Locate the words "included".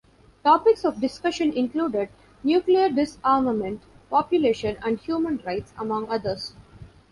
1.53-2.09